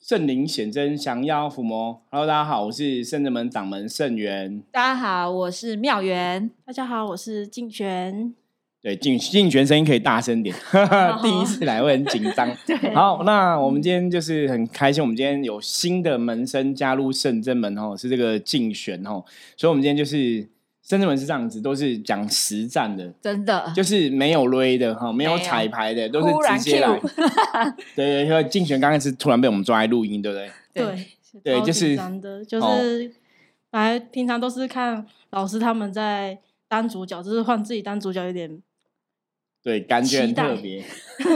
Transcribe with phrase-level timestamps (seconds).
[0.00, 2.00] 圣灵显真，降妖伏魔。
[2.10, 4.62] Hello，大家好，我是圣正门掌门圣元。
[4.70, 6.48] 大家好，我是妙元。
[6.64, 8.32] 大家好，我是静璇。
[8.80, 10.54] 对，静静璇声音可以大声点，
[11.20, 12.48] 第一次来会很紧张。
[12.94, 19.24] 好，那我们今天就是很开心，我们今天有新的门生加入圣正门哦，是这个静璇哦，
[19.56, 20.48] 所以我们今天就是
[20.88, 26.98] 圣正门是这样子，都是讲实战的，真的就是没有擂的哈，没有彩排的，都是直接来。
[27.94, 30.50] 对，因为静璇刚开始突然被我们抓来录音，对不对？
[30.72, 31.06] 对，
[31.44, 33.12] 对，就是的，就是
[33.72, 38.62] 来平常都是看老师他们在当主角，就是换自己当主角有点。
[39.62, 40.82] 对，感觉很特别，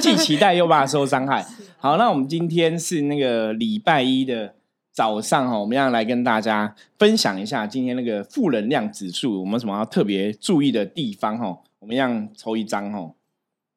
[0.01, 1.45] 既期待又怕受伤害。
[1.77, 4.55] 好，那我们今天是那个礼拜一的
[4.93, 11.59] 早上哈，我们要来跟大家分享一下今天那个负能量指数，我们什么要特别注意的地方哈？
[11.79, 13.11] 我们要抽一张哈，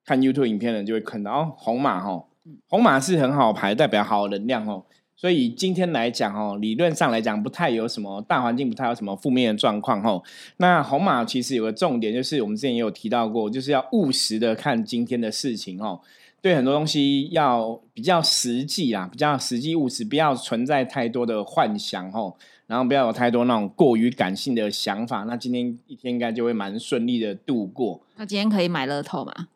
[0.05, 2.25] 看 YouTube 影片的人就会看到哦，红马哈，
[2.67, 4.83] 红马是很好牌，代表好能量哦。
[5.15, 10.21] 所以今天来讲哦，理论上来讲不太有什么大环境，不太有什么负面的状况哦。
[10.57, 16.01] 那红马其实有个重点，就是我们之前也有提到过，就是要务实的看今天的事情哦。
[16.45, 22.35] 对很多东西要比较实际啊，比较实际务实，不要存在太多的幻想哦。
[22.67, 25.23] 然后不要有太多那种过于感性的想法。
[25.23, 27.99] 那今天一天应该就会蛮顺利的度过。
[28.17, 29.47] 那今天可以买乐透吗？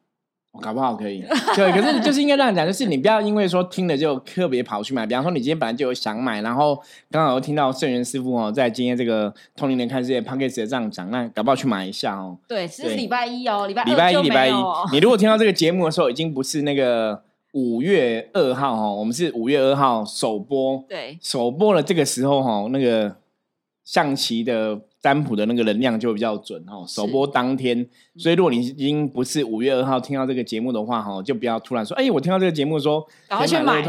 [0.61, 1.23] 搞不好可以，
[1.55, 5.05] 对，可是就是应该这样讲，就是你不要因为说听了就特别跑去买。
[5.05, 6.78] 比方说，你今天本来就有想买，然后
[7.11, 12.38] 刚好又听到圣元师傅哦，在今天这个通灵人看世界 p a c k a g e 这样讲，那搞不好去买一下哦。
[12.47, 14.53] 对，是礼拜一哦，礼拜礼拜一礼拜一。
[14.92, 17.22] 你如果听到这个节目的时候，已经不是那个
[17.53, 20.83] 五月二号哈，我们是五月二号首播。
[20.89, 23.16] 对，首播了这个时候哈，那个
[23.86, 24.81] 象棋的。
[25.02, 33.81] 占卜的那个能量就比较准哈，首播当天，所以如果你已经不是五月二号听到这个节目的话哈，就不要突然说，哎，我听到这个节目说赶快去买，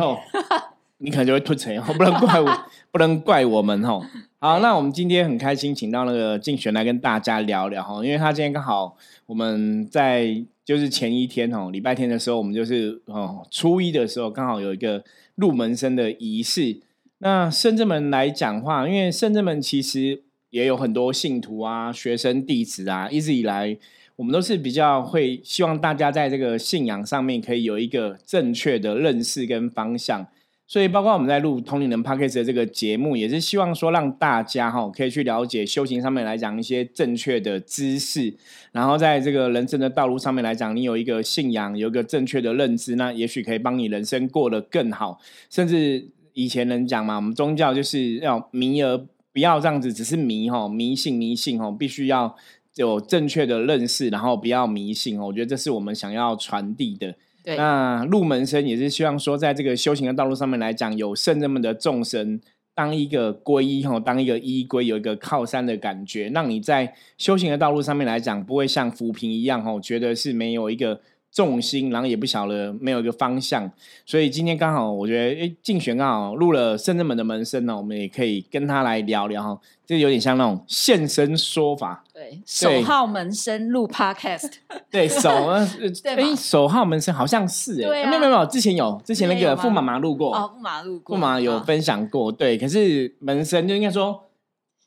[0.99, 4.01] 你可能就会吐槽，不能怪我， 不能怪我们哈。
[4.39, 15.03] 好，那我们今天很开心，请到那个静璇来跟大家聊聊哈，因为他今天刚好我们在就是前一天哦，礼拜天的时候，我们就是哦初一的时候，刚好有一个
[15.35, 16.81] 入门生的仪式。
[17.19, 20.23] 那圣正门来讲话，因为圣正门其实。
[20.51, 23.77] 也有很多信徒啊、学生弟子啊，一直以来
[24.17, 30.27] 我们都是比较会希望大家在这个信仰上面可以有一个正确的认识跟方向，
[30.67, 38.35] 所以包括我们在录《同龄人 p a c k a g e 的这个节目，也是希望说让大家哈可以去了解修行上面来讲一些正确的知识，
[38.73, 45.19] 然后在这个人生的道路上面来讲，你有一个信仰，有一个正确的认知，那也许可以帮你人生过得更好。
[45.49, 49.07] 甚至以前人讲嘛，我们宗教就是要迷而。
[49.33, 52.37] 不要这样子，只是迷哈，迷信迷信哈，必须要
[52.77, 55.27] 有正确的认识，然后不要迷信哦。
[55.27, 57.15] 我觉得这是我们想要传递的。
[57.43, 62.41] 对，那入门生也是希望说，在这个修行的道路上面来讲，有圣人们的众生
[62.75, 71.01] 当一个皈依哈，当一个依归，有一个靠山的感觉，让你在修行的道路上面来讲，不会像浮萍一样哈，觉得是没有一个。
[71.33, 73.71] 重心，然后也不晓得没有一个方向，
[74.05, 82.03] 所以今天刚好，我觉得哎，竞选刚好入了圣人门的门生呢，我们也可以跟他来聊聊哈，就有点像那种现身说法。
[82.13, 84.51] 对，首号门生入 Podcast。
[84.91, 85.69] 对，首呃，
[86.05, 90.35] 哎， 首号门生好像是哎，没有没有没有，之前有之前那个驸马妈路过。
[90.37, 94.25] 哦，驸马路过，驸马有分享过，对，可是门生就应该说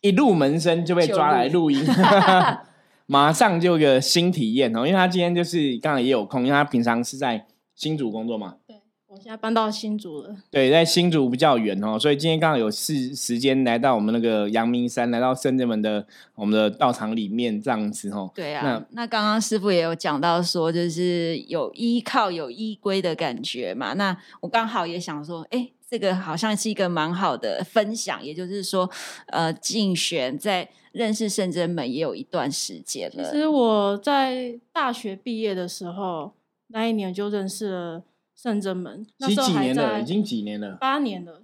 [0.01, 1.81] 一入门生就被抓来录音。
[3.05, 8.55] 马上就个新体验哦，因为他今天就是刚好也有空，因为他平常是在新竹工作嘛。
[8.65, 10.35] 对，我现在搬到新竹了。
[10.49, 16.05] 对，在新竹比较远哦，所以今天刚好有时时间来到我们那个阳明山，来到深圳门的
[16.35, 18.31] 我们的道场里面这样子哦。
[18.33, 23.93] 对啊，那那刚刚师傅也有讲到说，就是有依靠、有依归的感觉嘛。
[23.93, 25.69] 那我刚好也想说，哎。
[25.93, 28.89] 这个好像是一个蛮好的分享，也就是说，
[29.27, 33.29] 呃，竞选在认识圣真门也有一段时间了。
[33.29, 36.31] 其实我在大学毕业的时候，
[36.67, 39.05] 那一年就认识了圣真门。
[39.19, 39.99] 几几年了？
[39.99, 40.77] 已经几年了？
[40.79, 41.41] 八年了，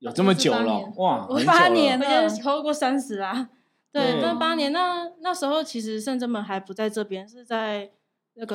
[0.00, 0.92] 有这么久了？
[0.96, 3.50] 哇，我八年了，超过三十啊！
[3.92, 7.90] 对，那八年，那那时候其实圣真门还不在这边，是在。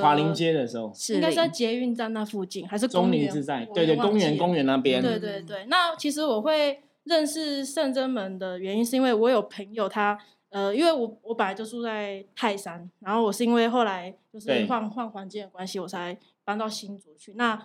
[0.01, 3.65] 华林街的时候，应该是在捷运站那附近，还是中林之在？
[3.75, 5.01] 对对，公园公园那边。
[5.01, 10.17] 对对对，那其实我会认识圣真门的原因，是因为我有朋友，他
[10.49, 17.33] 呃，因为我我本来就住在泰山，然后我是因为后来就是换换环境的关系，我才搬到新竹去。
[17.33, 17.61] 那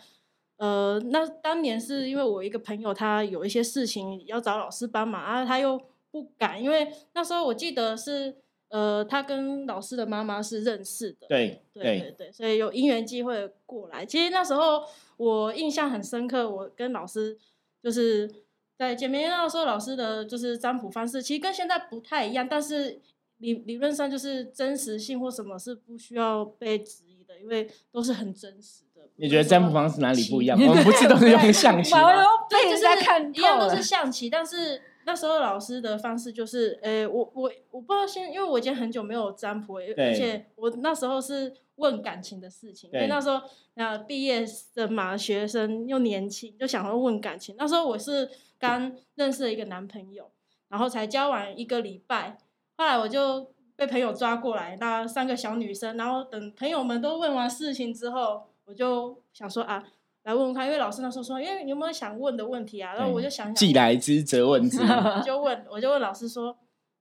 [0.56, 5.80] 呃，那当年是因为我一个朋友，他有一些事情要找老师帮忙，然后他又
[6.10, 8.36] 不敢，因为那时候我记得是。
[8.70, 14.04] 呃，他跟老师的妈妈是认识的，对对对对，所以有因缘机会过来。
[14.04, 14.82] 其实那时候
[15.16, 17.38] 我印象很深刻，我跟老师
[17.82, 18.30] 就是
[18.78, 23.00] 在见面那时候老师的就是占卜方式，其实跟现在不太一样，但是
[23.38, 29.02] 理理论上就是真实性或什么是不需要被质疑的，因为都是很真实的。
[29.16, 30.56] 你觉得占卜方式哪里不一样？
[30.62, 32.00] 我们不是都是用象棋吗？
[32.48, 32.84] 对，就是
[33.34, 34.80] 一样都是象棋，但是。
[35.06, 43.40] 那时候老师的方式就是，诶，我我我不知道，现因为我已经很久没有占卜，而且我那时候是问感情的事情，因为那时候
[43.72, 44.44] 那毕业
[44.74, 47.54] 的嘛，学生又年轻，就想要问感情。
[47.56, 48.28] 那时候我是
[48.58, 50.30] 刚认识了一个男朋友，
[50.68, 52.38] 然后才交往一个礼拜，
[52.76, 59.84] 后来我就被朋友抓过来，那三个小女生，然后等朋友们都问完事情之后，我就想说啊。
[60.24, 62.92] 来问问看，因为老师那时候说，因为你有没有想问的问题啊？
[62.92, 64.76] 然后我就想想，既来之则问之，
[65.24, 66.54] 就问，我就问老师说，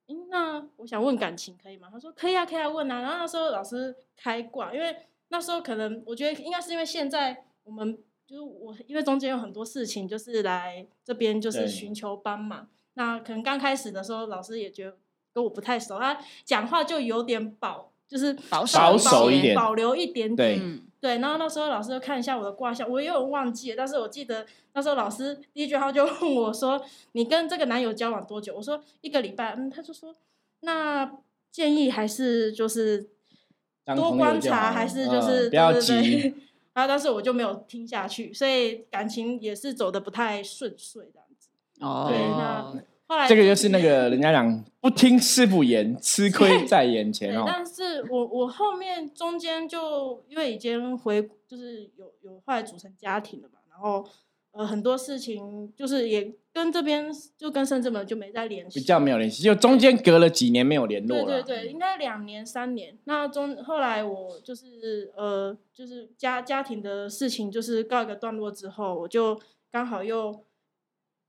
[0.08, 1.90] 嗯，那我想问感情可以吗？
[1.92, 3.02] 他说可以啊，可以啊，问啊。
[3.02, 4.96] 然后那时候老师开挂，因为
[5.28, 12.68] 那时候可能我觉得应该是因为现在我们就是我，因为中间有很多事情，就是来这边就是寻求帮忙。
[12.96, 14.98] 那可能刚开始的时候，老师也觉得
[15.32, 20.82] 跟我不太熟，他讲话就有点保，就是保守一点，保留一点点。
[21.00, 26.84] 对，然后那时候老师就看一下我的卦象，我也有忘记，但是我记得那时候老师第一句话就问我说
[27.14, 30.14] ：“你跟这个男友交往多久？”我说：“一个礼拜。”嗯，他就说
[30.62, 31.10] ：“那
[31.52, 33.12] 建议还是就是
[33.96, 36.34] 多观察，还是就是不要急。”
[36.78, 41.50] 然后但是我就没有听下去，所以感情也是走的不太顺遂这样子。
[41.80, 43.28] 哦，对，那后来。
[43.28, 47.46] 这个就是那个人家讲不听师傅言，吃亏在眼前哦。
[47.48, 54.08] 但是我我后面中间就因为已经回，就是有有后来组成家庭了嘛，然后
[54.52, 61.24] 呃很多事情就是也跟这边就跟深圳们就没再联系，比较没有联系，就中间隔了几年没有联络了。
[61.26, 62.98] 对对对，应该两年三年。
[63.06, 69.40] 那中后来我就是呃就是家家庭的事情就是告一个段落之后，我就
[69.72, 70.44] 刚好又。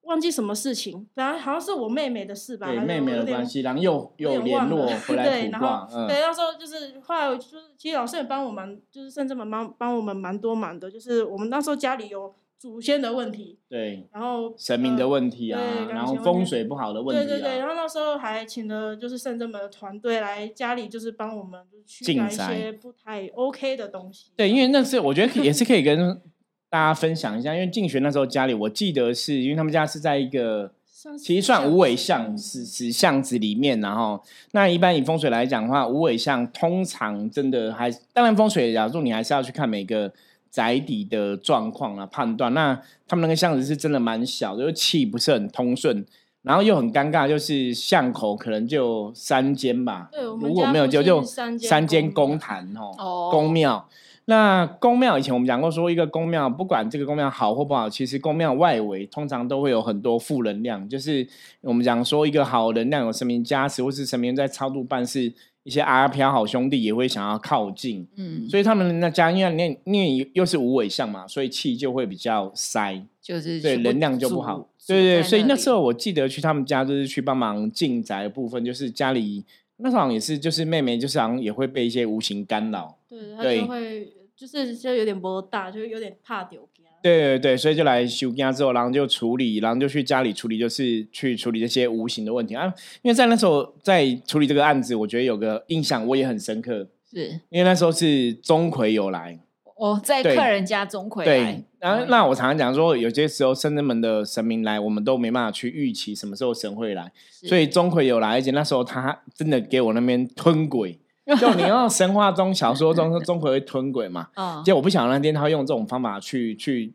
[0.02, 15.60] 忘记什么事情，然后好像是我妹妹的事吧，对妹妹的关系，然后又又联络回来对，然后对那时候就是后来就是其实老师也帮我们，就是甚至蛮帮帮我们蛮多忙的，就是我们那时候家里有祖先的问题，对，然后神明的问题啊，
[15.90, 24.32] 然后风水不好的问题，对对对，然后那时候还请了就是圣正门的团队来家里，就是帮我们去拿一些不太 OK 的东西。
[24.36, 26.20] 对，因为那是我觉得也是可以跟。
[26.70, 30.70] 大家分享一下，因为静学那时候家里，我记得是因为他们家是在一个
[31.18, 34.22] 其实算无尾巷死死巷子里面，然后
[34.52, 40.12] 那一般以风水来讲的话，无尾巷通常真的还当然风水，假如你还是要去看每个
[40.50, 42.52] 宅邸的状况啊判断。
[42.54, 46.04] 那他们那个巷子是真的蛮小，的，就气不是很通顺，
[46.42, 50.10] 然后又很尴尬，就是巷口可能就三间吧，
[50.40, 53.88] 如果没有就就三间公坛哦，公庙。
[54.30, 61.26] 那公庙以前我们讲过，说一个公庙不管这个公庙好或不好，其实公庙外围通常都会有很多负能量，就是
[61.62, 65.32] 我们讲说一个好能量有神明加持，或是神明在超度办事，
[65.68, 79.44] 一些阿飘好兄弟也会想要靠近，嗯，所以他们那家因为念念又是无尾象嘛，所以气就会比较塞，就是对能量就不好，对对，所以那时候我记得去他们家就是去帮忙进宅的部分，就是家里
[79.76, 84.12] 那时候也是就是妹妹就是好像也会被一些无形干扰，对，她就会。
[84.38, 86.60] 就是就有点波大，就有点怕丢
[87.02, 92.66] 对对对，所以就来修家之后，然后就处理，然后就去家里处理，就是去处理这些无形的问题啊。
[93.02, 99.38] 因为在那时候在处理这个案子，我觉得有个印象我也很深刻，是因为那时候是钟馗有来
[99.76, 110.98] 哦，在客人家钟馗对，然后那我常常讲说，有些时候深圳门的神明来，我们都没办法去预期什么时候神会来，所以钟馗有来，而且那时候他真的给我那边吞鬼。
[111.38, 114.28] 就你要神话中、小说中，钟馗会吞鬼嘛？
[114.34, 116.94] 嗯，就我不想让天他用这种方法去去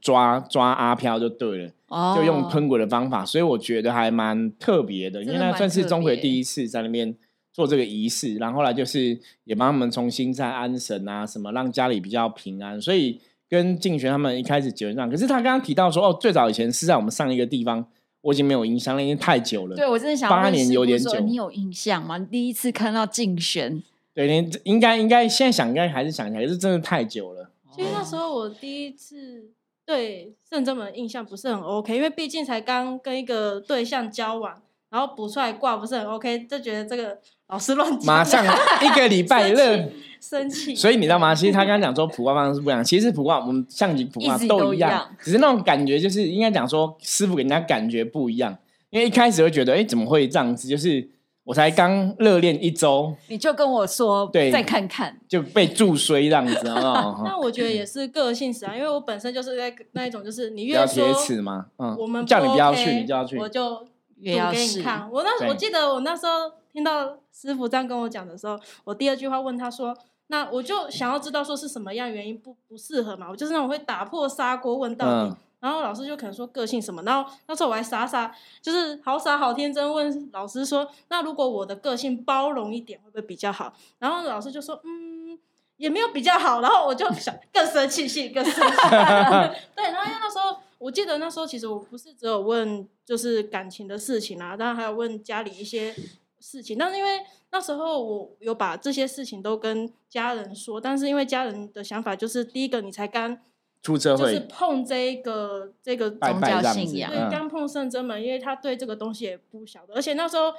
[0.00, 7.12] 抓抓阿飘就对了，哦就用吞鬼的方法，所以我觉得还蛮特别的，因为那算是钟馗第一次在那边
[7.52, 17.84] 做这个仪式，然后来就是也帮他们重新再安神啊，什么让家里比较平安，所以跟静玄他们一开始结上，可是他刚刚提到说，哦，最早以前是在我们上一个地方。
[18.24, 19.76] 我已经没有印象了，因为太久了。
[19.76, 21.20] 对，我真的想八年有点久。
[21.20, 22.18] 你有印象吗？
[22.18, 23.82] 第一次看到竞选，
[24.14, 27.50] 对，你应该应该现在想应该还是想起来，可是真的太久了。
[27.76, 29.44] 其实那时候我第一次
[29.84, 37.92] 对圣真门印象不是很 OK，因为毕竟才刚跟一个对象交往，然后补出来挂不是很 OK，就觉得这个老师乱。
[38.04, 38.42] 马上
[38.82, 39.90] 一个礼拜热。
[40.28, 41.34] 生气，所以你知道吗？
[41.34, 48.56] 其实他刚刚讲说普卦方式不一样，其实普卦我们象棋普卦都一样，只是那种感觉就是应该讲说师傅给人家感觉不一样，
[48.90, 50.66] 因为一开始会觉得哎怎么会这样子？
[50.66, 51.08] 就是
[51.44, 54.50] 我才刚热恋一周，你就跟我说，对。
[54.50, 57.14] 再看看，就被助衰这样子啊。
[57.26, 61.06] 那我觉得也是个性使然，因为我本身就是在那一种，就是你越说
[61.42, 63.36] 嘛，嗯，我们叫你不要去，你就要去。
[63.36, 63.86] 我就
[64.20, 65.06] 越要赌给你看。
[65.12, 69.94] 我那我记得我那时候听到师傅这样跟我讲的时候，我第二句话问他说
[70.28, 75.30] ：“那我就想要知道说是什么样原因不不适合嘛？”我就是那种会打破砂锅问到底。
[75.30, 85.38] 嗯然后老师就可能说个性什么，然后那时候我还傻傻，就是好傻好天真问老师说：“那如果我的个性包容一点，会不会比较好？”然后老师就说：“嗯，
[85.78, 88.60] 也没有比较好。”然后我就想更生气气，更生气。
[89.74, 95.94] 对，然后因为那时候我记得那时候其实我不是只有问就是感情的事情啊，当然还有问家里一些
[96.44, 96.76] 事情。
[96.76, 103.38] 但是因为那时候我有把这些事情都跟家人说，但是因为家人的想法就是第一个你才刚
[103.82, 110.52] 出社就是碰这一个这个宗教信仰对，嗯刚碰圣真门，因为他对这个东西也不晓得，而且那时候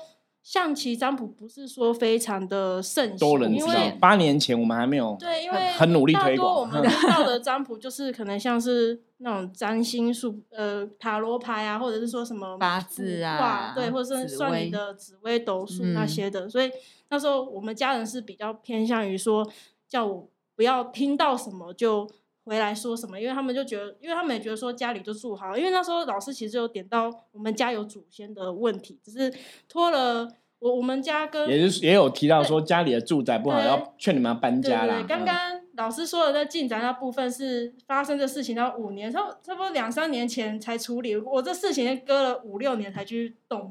[0.45, 3.97] 象棋占卜不是说非常的盛行，多人知道因为。
[3.99, 16.47] 八年前我们还没有，对，因为很努力大推广多我 们听到的占卜就是可能像是那种占星术、呃塔罗牌啊，或者是说什么八字啊卦对，或者是紫算你的紫微斗数那嗯些的。
[16.47, 16.69] 所以
[17.09, 19.49] 那时候我们家人是比较偏向于说，
[19.89, 22.07] 叫我不要听到什么就
[22.45, 29.33] 回来说什么，因为他们就觉得，因为他们也觉得说家里就住好，因为那时候老师其实有点到我们家有祖先的问题，只是
[29.67, 34.77] 拖了我我们家跟也是也有提到说家里的住宅不好，要劝你们要搬对对对，。
[34.77, 35.35] 家啦嗯刚刚
[35.75, 43.67] 老师说的那进展那部分是发生这事情到五年，差不差不多两三年前才处理，我这事情隔了五六年才去动。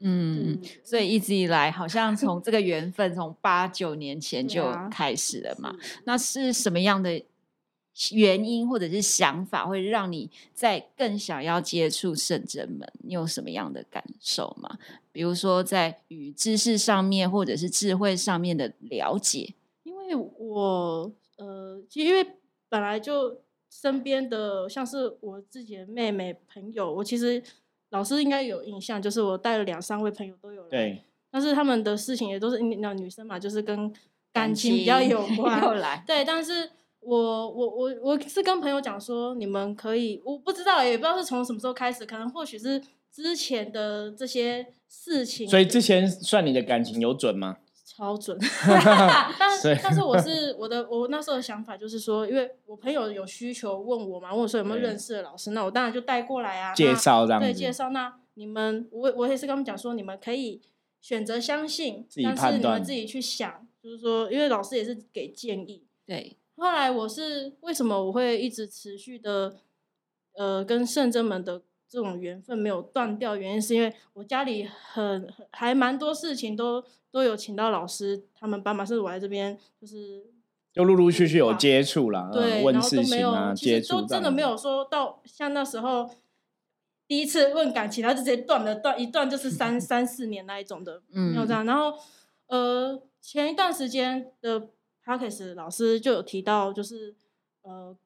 [0.00, 5.74] 嗯，所以一直以来，好像从这个缘分从八九年前就开始了嘛。
[6.04, 7.22] 那是什么样的
[8.12, 12.90] 原因或者是想法，会让你在更想要接触圣真门？
[13.04, 14.78] 你有什么样的感受吗？
[15.12, 19.54] 比如说在与知识上面，或者是智慧上面的了解。
[19.84, 22.26] 因为我呃，其实因为
[22.68, 27.42] 本来就身边的像是我自己的妹妹朋友，我其实
[27.90, 33.92] 老师应该有印象，就是我带了两三位朋友都有来，对，但是他们的事情也都是那女生嘛，就是跟
[34.32, 36.70] 感情比较有 关，对，但是
[37.04, 42.82] 我我我我是跟朋友讲说，你们可以，我不知道，也不知道是从什么时候开始，可能或许是
[43.12, 47.58] 之前的这些事情，所以之前算你的感情有准吗？
[47.86, 48.36] 超准。
[49.38, 60.60] 但但是我是我的我那时候的想法就是说，因为我朋友有需求问我嘛，问我说有没有认识的老师，那我当然就带过来啊，介绍这样对介绍，那你们我我也是跟他们讲说，你们可以
[61.00, 69.56] 选择相信，但是你们自己去想，就是说，因为老师也是给建议，对，后来我是为什么我会一直持续的，
[70.34, 80.24] 呃，跟圣真门的这种缘分没有断掉，原因是因为我家里很很还蛮多事情都都有请到老师他们帮忙，甚至我在这边就是
[80.72, 86.10] 就陆陆续续有接触啦，嗯对，问然后都没事情啊，有，其接触实都真的没有说到像那时候
[87.06, 91.66] 第一次问感情，然后就直接断了，断一断就是三 三四年那一种的，没有这嗯，样。
[91.66, 91.96] 然后
[92.46, 94.68] 呃，前一段时间的
[95.04, 97.14] a s t 老师就有提到，就是
[97.62, 97.96] 呃，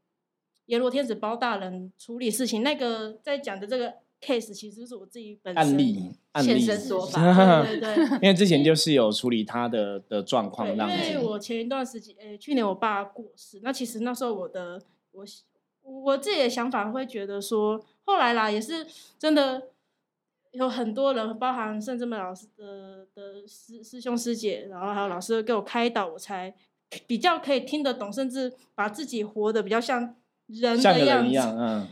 [0.67, 6.11] 阎罗天子包大人处理事情那个在讲的这个 case，其实是我自己本身案例
[6.43, 8.05] 现身说法对对对。
[8.21, 15.25] 因为之前就是有处理他的的状况因为，我前一段时间，诶、去年我爸过世，那其实那时候我的我
[15.83, 18.87] 我自己的想法会觉得说，后来啦也是
[19.19, 19.69] 真的
[20.50, 26.55] 有很多人，包含甚至们老师的的师师兄师姐，然后还有老师给我开导，我才
[27.07, 30.14] 比较可以听得懂，甚至把自己活得比较像
[30.47, 31.88] 人的样子。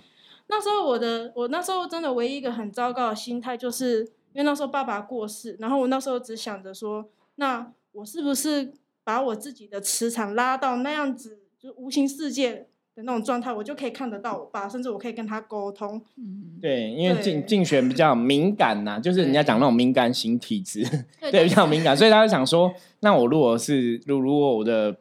[0.48, 4.00] 那时候我的我那时候真的唯一一个很糟糕的心态，就是
[4.32, 8.72] 因为那时候爸爸过世，然后我那时候只想着说，那我是不是
[9.02, 16.00] 把我自己的磁场拉到那样子，就无形世界的那种状态，我就可以看得到我爸，甚至我可以跟他沟通。
[16.16, 20.82] 嗯，对，因为对竞竞选比较敏感呐、就是人家讲那种敏感型体质，
[21.20, 24.96] 对对，比较敏感，所以他就想说，那我如果是如如果我的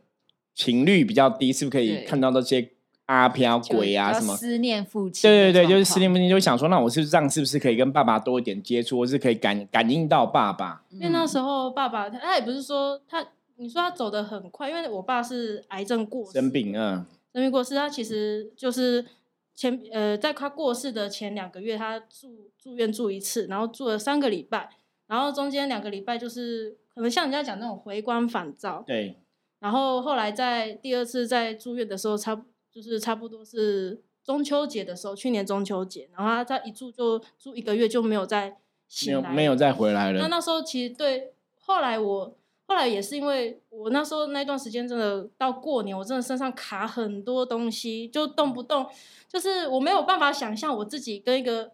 [0.57, 2.69] 频率比较低，是不是可以看到那些
[3.05, 4.35] 阿飘鬼啊什么？
[4.35, 10.83] 思念父亲的对对对，就是思念父亲，就会想说，那我是不是这样是不是可以跟爸爸多一点接触，或是可以感感应到爸爸？
[10.89, 13.25] 因为那嗯时候爸爸他他也不是说他，
[13.55, 19.05] 你说他走的很快，因为我爸是癌症过世，生病，嗯，生病过世，他其实就是
[19.53, 24.69] 前呃，在他过世的前两个月，他住住院住一次，然后住了三个礼拜，
[25.07, 29.19] 然后中间两个礼拜就是可能像人家讲那种回光返照，对，
[29.59, 38.55] 然后后来在第二次在住院的时候，差就是差不多是中秋节的时候，去年中秋节，然后他他一住就住一个月就没有再
[38.87, 40.21] 醒来，没有没有再回来了。
[40.21, 48.85] 那那时候其实对，后来我后来也是因为我那时候那段时间真的到过年，我真的身上卡很多东西，就动不动
[49.27, 51.71] 就是我没有办法想象我自己跟一个。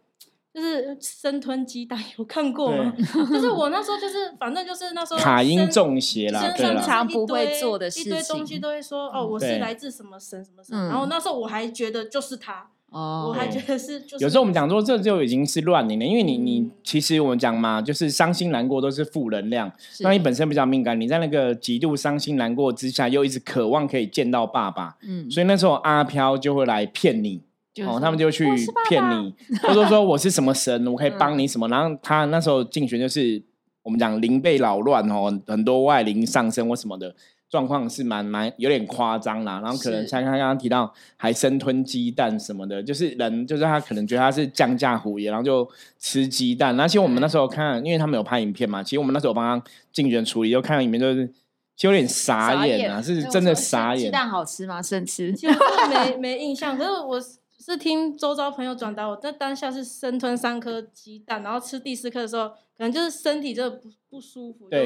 [0.53, 2.93] 就是生吞鸡蛋，有看过吗？
[3.31, 10.77] 就是我那时候就是，反正就是那时候卡因中邪啦，正常不会做的事情，一堆东西都会说哦，我是来自什么神什么神。
[10.89, 14.03] 然后那时候我还觉得就是他，哦，我还觉得是。
[14.19, 19.71] 有时候我们讲说这就已经是乱灵了，因为你你其实我们讲嘛，就是伤心难过都是负能量，
[20.01, 27.41] 那你本身比较敏感，你在那个极度伤心难过之下，又一直渴望可以见到爸爸，嗯，所以那时候阿飘就会来骗你。
[27.87, 28.45] 哦，他们就去
[28.89, 29.33] 骗你，
[29.63, 31.69] 或者说我是什么神，我可以帮你什么。
[31.69, 33.41] 然后他那时候竞选就是
[33.81, 37.15] 我们讲灵被扰乱哦，很多外灵上升或什么的
[37.51, 39.61] 状况是蛮蛮有点夸张啦。
[39.61, 46.79] 然后可能像他刚刚提到还生吞鸡蛋什么的，就是人就是他可能觉得他是降价虎爷，然后就吃鸡蛋。
[46.79, 51.29] 而且我们那时候看，因为他们有拍影片嘛，其实我们那时候帮他竞选处理，就看到影片就是
[51.75, 54.05] 就有点傻眼啊，是真的傻眼。
[54.05, 54.81] 鸡蛋好吃吗？
[54.81, 55.31] 生吃？
[55.33, 55.53] 其实
[55.89, 57.21] 没 没印象，可是我。
[57.63, 64.77] 是听周遭朋友转达，我在当下是生吞三颗鸡蛋，然后吃第四颗的时候，可能就是身体就不不舒服，就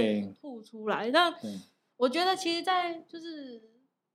[0.42, 1.10] 吐出来。
[1.12, 1.34] 那
[1.98, 3.62] 我觉得，其实，在就是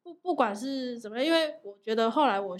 [0.02, 2.56] 不不管是怎么样，因为我觉得后来我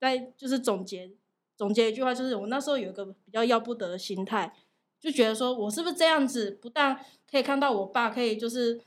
[0.00, 1.10] 在就是总结
[1.56, 4.54] 总结一句话，就是我那时候有一个比较要不得的心态，
[5.00, 6.98] 就觉得说我是不是这样子，不但
[7.30, 8.80] 可以看到我爸可以就是。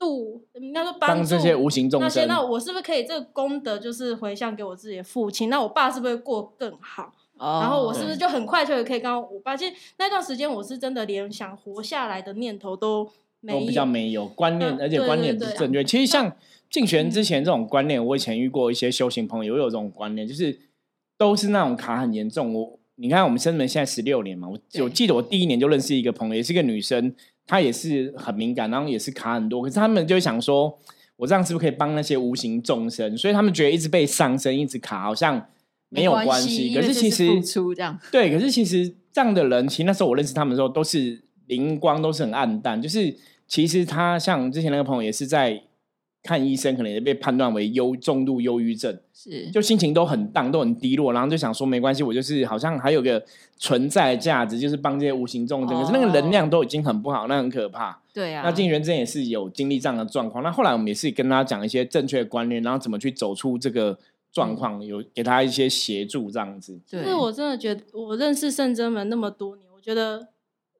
[0.00, 5.50] 度，那说帮助这些无形众生，那我是不是可以这个功德就是回向给我自己的父亲？
[5.50, 7.12] 那我爸是不是过更好？
[7.36, 9.54] 然后我是不是就很快就可以跟我爸？
[9.54, 13.06] 其实那段时间我是真的连想活下来的念头都
[13.40, 15.82] 没有，比较没有观念，而且观念不正确。
[15.84, 16.34] 其实像
[16.70, 20.58] 竞选之前这种观念，我以前遇过一些修行朋友，有这种观念，就是
[21.18, 22.54] 都是那种卡很严重。
[22.54, 27.14] 我你看，我们生门现在十六年嘛，我我记得我第一年就认识一个朋友，也是一个女生。
[27.46, 30.78] 她也是很敏感，然后也是卡很多，可是他们就想说，
[31.16, 33.18] 我这样是不是可以帮那些无形众生？
[33.18, 35.48] 所以他们觉得一直被上身，一直卡，好像
[35.88, 36.72] 没有关系。
[36.72, 37.28] 可是其实
[38.12, 41.20] 对，可是其实这样的人，其实那时候我认识他们的时候，都是
[41.50, 42.80] 灵光都是很暗淡。
[42.80, 43.14] 就是
[43.46, 45.62] 其实他像之前那个朋友，也是在。
[46.22, 53.24] 看医生可能也被判断为忧重度忧郁症，是就心情都很荡，都很低落，然后就想说没关系，我就是好像还有个
[53.56, 58.02] 存在价值，就是帮这些无形众生，可是那个能量都已经很不好，那很可怕。
[58.12, 63.98] 对啊，那静元之前也是有经历这样的状况，那后来我们也是跟他讲一些正确的观念，然后怎么去走出这个
[64.30, 66.78] 状况，有给他一些协助这样子。
[66.90, 70.28] 对，我真的觉得我认识圣真门那么多年，我觉得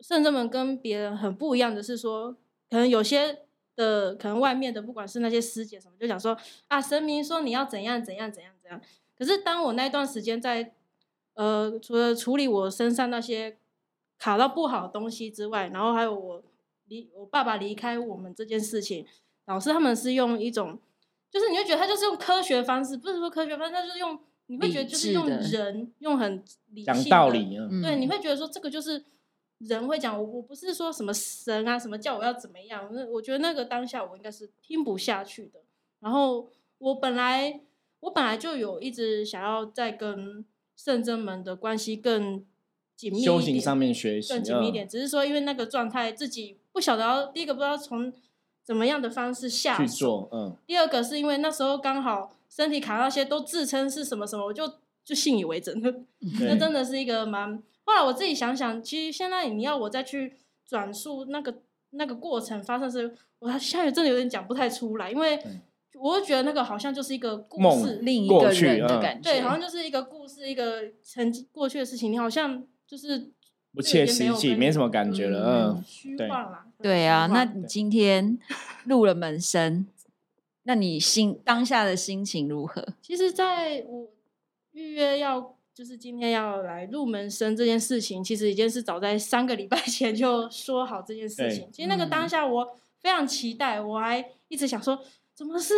[0.00, 2.32] 圣真门跟别人很不一样的是说，
[2.68, 3.40] 可能有些。
[3.76, 6.36] 的可能外面的不管是那些师姐什么，就讲说
[6.68, 8.78] 啊，神明说你要怎样怎样怎样怎样。
[9.16, 10.74] 可是当我那段时间在
[11.32, 13.56] 呃，除了处理我身上那些
[14.18, 16.42] 卡到不好的东西之外，然后还有我
[16.88, 19.06] 离我爸爸离开我们这件事情，
[19.46, 20.78] 老师他们是用一种，
[21.30, 29.06] 就是你会觉得他就是用科学方式，不是说科学方式，他就是用你会觉得就是用人用很理性道理，对，你会觉得说这个就是。
[29.61, 32.88] 人会讲我，我不是说什么神啊，什么叫我要怎么样？
[32.92, 35.61] 那我觉得那个当下我应该是听不下去的。
[36.01, 37.61] 然后我本来
[38.01, 40.44] 我本来就有一直想要再跟
[40.75, 42.44] 圣真门的关系更
[42.96, 44.88] 紧密一点，修行上面学习更紧密一点。
[44.88, 48.11] 只是说因为那个状态自己不晓得要第一个不知道从
[48.62, 50.57] 怎么样的方式下去做，嗯。
[50.66, 54.73] 第二个是因为那时候刚好身体卡那些都自称是什么什么，我就
[55.11, 55.83] 就信以为真。
[56.40, 57.61] 那真的是一个蛮。
[57.85, 61.53] 后来我自己想想，其实现在你要我再去转述那个
[61.90, 65.37] 那个过程发生是，我现在真的有点讲不太出来，因为
[65.94, 73.33] 我会觉得那个好像就是一个故事，另一个人的感觉，对，好像就是一个故事，一个曾经过去的事情，你好像就是
[73.75, 76.66] 不切实际，没什么感觉了，嗯，虚幻啦。
[76.81, 78.38] 对啊，那你今天
[78.85, 79.85] 入了门生，
[80.62, 82.87] 那你心当下的心情如何？
[83.03, 84.09] 其实，在我
[84.72, 85.56] 预约要。
[85.72, 91.70] 就是今天要来入门生这件事情，其实已经是早在三个礼拜 前就说好这件事情。
[91.72, 95.00] 其实那个当下我非常期待，我还一直想说，
[95.33, 95.72] 怎么是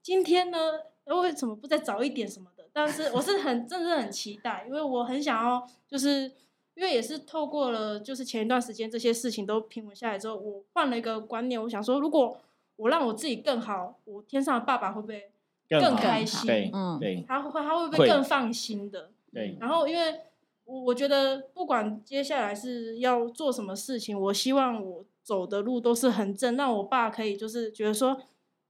[0.00, 0.58] 今天呢？
[1.06, 2.68] 为什么不再早一点什么的？
[2.72, 6.30] 但是我是很真的很期待，因为我很想要，就是
[6.74, 12.38] 因为也是透过了，就是前一段时间这些事情都平稳下来之后，我换了一个观念，我想说，如果
[12.76, 15.32] 我让我自己更好，我天上的爸爸会不会
[15.68, 16.70] 更开心？
[16.72, 19.10] 嗯，对，他会他会不会更放心的？
[19.32, 20.20] 对，然后因为
[20.64, 28.18] 我我觉得不管接下来是要做什么事情，我希望我走的路都是很正，让我爸可以就是觉得说，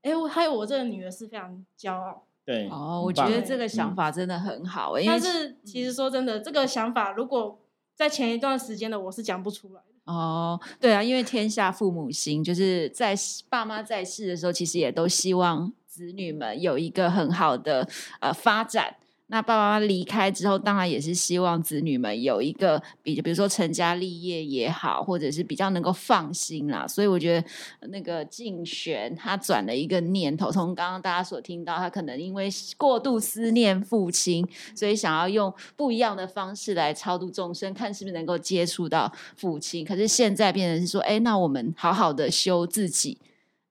[0.02, 2.24] 哎，我还有我这个女儿是非常骄傲。
[2.44, 4.94] 对，哦，我觉得这个想法真的很好。
[5.06, 7.58] 但是其实说真的，这个想法如果
[7.94, 10.12] 在前一段时间的我是讲不出来的。
[10.12, 13.14] 哦，对啊，因为天下父母心，就是在
[13.50, 17.88] 爸妈在世的时候，其实也都希望子女们有一个很好的
[18.20, 18.94] 呃发展。
[19.30, 26.86] 那爸爸妈妈离开之后，当然也是希望子女们有一个比，比如说成家立业也好，或者是比较能够放心啦。
[26.86, 39.84] 所以我觉得那个敬玄他转了一个念头，从刚刚大家所听到，他可能因为过度思念父亲，所以想要用不一样的方式来超度众生，看是不是能够接触到父亲。
[39.84, 43.18] 可是现在变成是说，哎，那我们好好的修自己。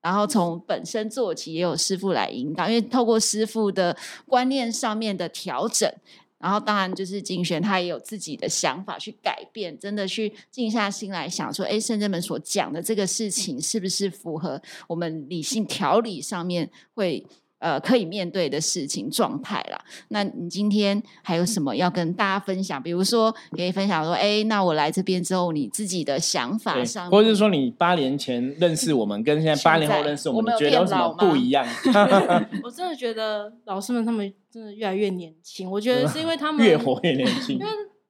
[0.00, 5.92] 然后从本身做起，也有师傅来引导，因为透过师傅的观念上面的调整，
[6.38, 17.26] 然后当然就是金璇他也有自己的想法去改变，真的去静下心来想说，哎，圣人门所讲的这个事情是不是符合我们理性调理上面会。
[17.58, 19.78] 呃，可以面对的事情状态啦。
[20.08, 22.80] 那你今天还有什么要跟大家分享？
[22.82, 31.66] 比如说，可以分享说，哎，那我来这边之后，你自己的想法上，或者是说，你八年前认识我们，跟现在八年后认识我们，觉得有什么不一样？
[32.62, 35.70] 我真的觉得老师们他们真的越来越年轻。
[35.70, 37.68] 我觉得是因为他们 越活越年轻，因为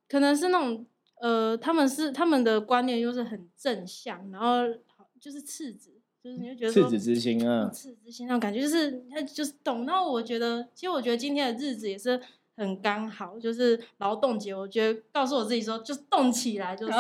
[0.09, 0.85] 可能是那种
[1.21, 4.59] 呃，他们是他们的观念又是很正向，然后
[5.21, 5.98] 就是赤子。
[6.23, 9.87] 就是你就觉得赤子之心啊，赤子之心那种感觉，就是他就是懂。
[9.87, 12.21] 然后我觉得，其实我觉得今天的日子也是
[12.57, 14.53] 很刚好，就是劳动节。
[14.53, 16.93] 我觉得告诉我自己说，就是动起来， 就是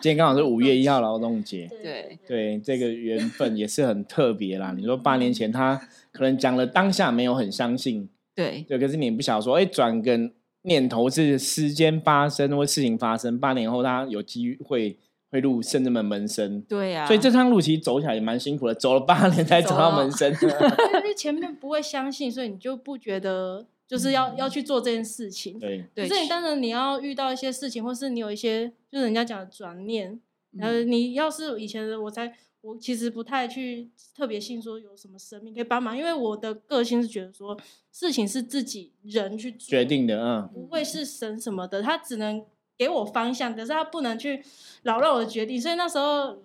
[0.00, 1.68] 今天刚好是五月一号劳动节。
[1.68, 4.72] 对对，这个缘 分也是很特别啦。
[4.74, 5.76] 你说八年前他
[6.10, 10.18] 可能讲了当下没有很相信，对对，可是你不晓得说，哎，转个
[10.62, 14.96] 念头是时间发生或事情发生，八年后他有机会。
[15.34, 20.32] 会入圣人门门生，对呀，所以这趟路其实走起来也蛮辛苦的，走了八年才走到门生。
[20.32, 25.58] 因为前面不会相信，所以你就不觉得就是要要去做这件事情。
[25.58, 30.20] 对，可是你当然你要遇到一些事情，或是你有一些就是人家讲的转念，
[30.60, 37.58] 呃，你要是以前的我才我其实不太去特别信说有什么生命可以帮忙，因为我的个性是觉得说
[37.90, 42.44] 事情是自己人去决定的，嗯，不会是神什么的，他只能。
[42.76, 44.42] 给我方向，可是他不能去
[44.82, 46.36] 扰乱我的决定，所以那时候，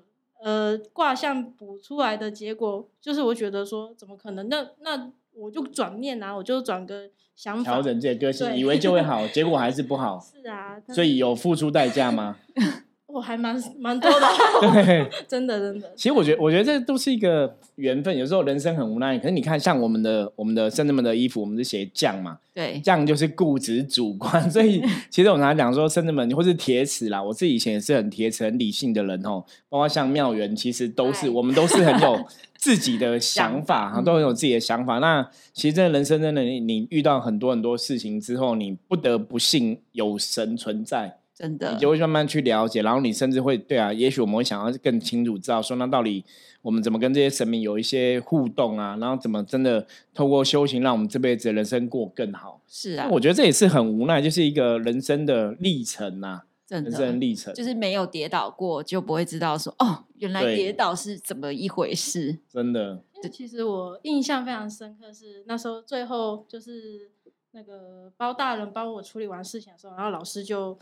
[0.42, 4.48] 呃，卦象补出来的结果就是我觉得说，怎么可能？
[4.50, 10.20] 那那我就转念啊，我就转个想法，调整自己个性，以为就会好， 结果还是不好。
[10.20, 12.38] 是啊，所以有付出代价吗？
[13.12, 14.28] 我还蛮 蛮多的，
[14.72, 15.92] 对， 真的真的。
[15.96, 18.16] 其实我觉得，我觉得这都是一个缘分。
[18.16, 24.50] 有时候人生很无奈，可是你看，像我们的我们的圣人们的衣服，我们是写匠嘛，对，匠就是固执主观。
[24.50, 29.44] 所以 其实我常常讲说，圣人们或是铁齿啦，我自己以前也是很铁齿、很理性的人哦。
[29.70, 32.24] 包括像妙缘，其实都是我们都是很有
[32.58, 35.00] 自己的想法哈，都很有自己的想法。
[35.00, 41.18] 那其实这人生真的，你遇到很多很多事情之后，你不得不信有神存在。
[41.40, 46.26] 真的，你就会慢慢去了解，然后你甚至会对啊，也许我们会想要更清楚知道说，那到底
[46.62, 48.98] 我们怎么跟这些神明有一些互动啊？
[49.00, 52.62] 然后怎么真的透过修行，让我们这辈子的人生过更好？
[52.68, 62.40] 是啊，我觉得这也是很无奈，就是一个人生的历程呐，人生历程，就是没有跌倒过，就不会知道说哦，原来跌倒是怎么一回事。
[62.52, 67.10] 真的，其实我印象非常深刻，是那时候最后就是
[67.52, 70.78] 那个包大人帮我处理完事情的时候，然后老师就。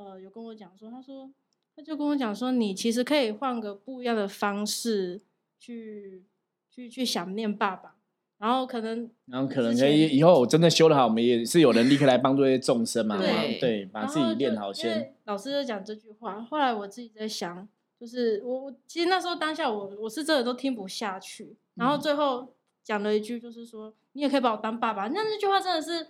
[0.00, 1.30] 呃，有跟我讲说，他说，
[1.76, 5.20] 他就跟我讲说，你其实可以换个不一样的方式
[5.58, 6.24] 去
[6.70, 7.96] 去去想念爸爸，
[8.38, 15.14] 然后可能，然后可能可以以后我真的修的好，我们也是有人力可以来帮助一些众生嘛，对对，把自己练好先。
[15.24, 17.68] 老师就讲这句话，后来我自己在想，
[18.00, 26.06] 就是我我其实那时候当下我我是真的都听不下去，然后最后讲了一句，就是说你也可以把我当爸爸，那那句话真的是。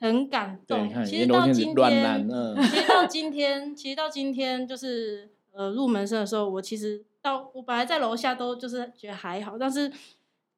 [0.00, 0.88] 很感动。
[1.04, 2.28] 其实到今天，
[2.62, 9.92] 其实到今天，其实到今天，就是呃入门生的时候，我其实到我本来在楼下都就是觉得还好，但是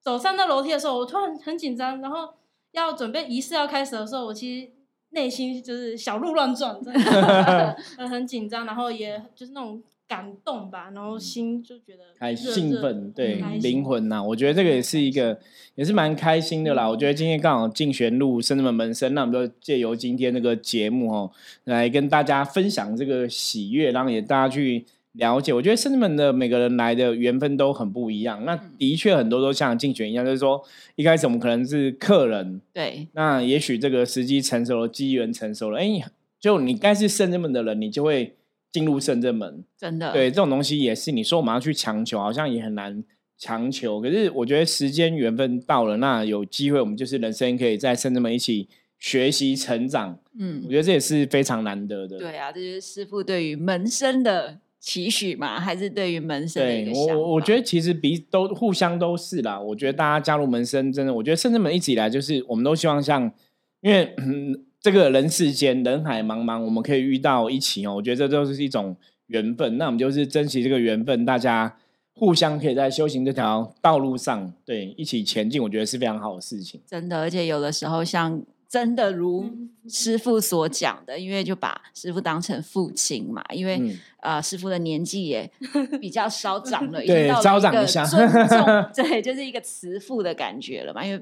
[0.01, 2.35] 走上那楼梯的时候，我突然很紧张，然后
[2.72, 4.70] 要准备仪式要开始的时候，我其实
[5.11, 7.77] 内心就是小鹿乱撞，真的
[8.09, 9.83] 很紧张，然后也就是那种。
[10.09, 15.38] 感动吧，然后心就觉得还兴奋，对灵魂呐，我觉得这个也是一个，
[15.75, 16.88] 也是蛮开心的啦。
[16.88, 21.31] 我觉得今天刚好进玄路圣门门生，那我们就借由今天这个节目哦，
[21.64, 25.53] 来跟大家分享这个喜悦，然后也大家去了解。
[25.53, 30.64] 我觉得圣门的每个人来的缘分都很不一样，那的确很多都像竞选一样，就是说
[30.97, 36.03] 一开始我们可能是客人，对，那也许这个时机成熟了，机缘成熟了，哎，
[36.40, 38.37] 就你该是圣人们的人，你就会。
[38.71, 43.03] 进入圣正门，真的对这种东西也是你说我们要去强求，好像也很难
[43.37, 44.01] 强求。
[44.01, 50.19] 可是我觉得时间缘分到了，那有机会我们就是人生可以在圣正门一起学习成长。
[50.39, 52.19] 嗯我，觉得这也是非常难得的。
[52.19, 56.95] 对啊，这就是师傅对于门生的期许嘛，还是对于门生的一对？
[56.95, 59.59] 我我我觉得其实彼都互相都是啦。
[59.61, 63.33] 我觉得大家加入门生，真的，我觉得圣至门一直以来就是我们都希望像，
[63.81, 67.95] 因为、嗯、这个人世间人海茫茫，我们可以遇到一起哦。
[67.97, 69.77] 我觉得这都是一种缘分。
[69.77, 71.77] 那我们就是珍惜这个缘分，大家
[72.14, 76.81] 互相可以在修行这条道路上，对一起前进，我觉得是非常好的事情。
[76.87, 85.51] 真的，而且有的时候像真的如嗯师傅所讲的，因为就把师傅当成父亲嘛，因为、嗯呃师傅的年纪也
[86.01, 88.64] 比较稍长了， 已对经到了稍一个长一下尊重，
[88.95, 91.05] 对，就是一个慈父的感觉了嘛。
[91.05, 91.21] 因为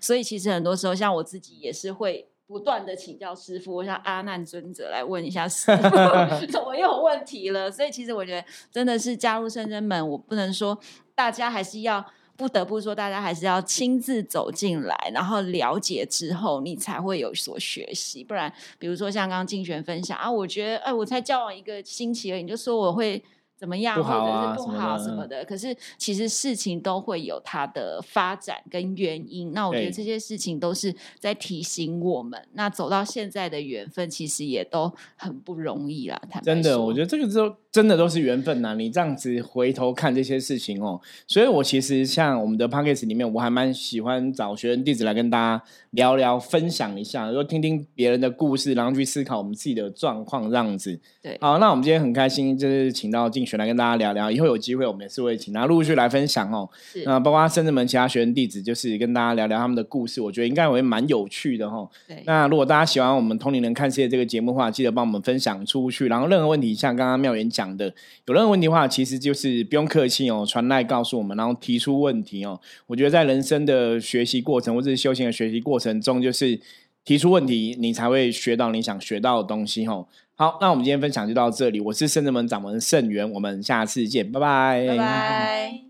[0.00, 2.26] 所以其实很多时候，像我自己也是会。
[2.48, 7.70] 不断的请教师傅，我像阿难尊者来问一下师 傅，怎么又有问题了？
[7.70, 10.76] 所以其实我觉得真的是加入圣真门，我不能说
[11.14, 12.02] 大家还是要
[12.38, 18.24] 不得不说，大家还是要亲自走进来，然后了解之后，你才会有所学习。
[18.24, 23.22] 不然，比如说像刚刚竞选分享啊，我觉得哎，我才交往一个星期而已，你就说我会。
[23.58, 29.52] 怎么样，啊或者是不好什么的，可是其实事情都会有它的发展跟原因。
[29.52, 36.16] 那我觉得这些事情都是在提醒我们，那走到现在的缘分，其实也都很不容易啦。
[36.30, 50.98] 坦白真的，我觉得这个都真的都是缘分呐、你这样子回头看这些事情哦，所以我其实像我们的 p o c k e t 里面，我还蛮喜欢找学生弟子来跟大家聊聊、分享一下，就听听别人的故事，然后去思考我们自己的状况这样子。
[51.22, 56.68] 对好，那我们今天很开心，就是请到静璇来跟大家聊聊，以后有机会我们也是会请他陆续来分享哦。
[56.92, 61.88] 是那包括深圳门其他学生弟子，就是跟大家聊聊他们的故事，我觉得应该会蛮有趣的哦。
[62.08, 66.08] 对那如果大家喜欢我们同龄人看世界这个节目的话，记得帮我们分享出去。
[66.08, 67.92] 然后任何问题，像刚刚妙言讲的，
[68.26, 72.60] 有任何问题的话，其实就是不用客气哦，传来告诉我们，然后提出问题哦。
[72.86, 76.60] 我觉得在人生的学习过程或者是修行的学习过程中，就是
[77.04, 80.06] 提出问题，你才会学到你想学到的东西哦。
[80.34, 85.87] 好，那我们今天分享就到这里，我是圣人门掌门圣元，我们下次见，拜拜，拜拜。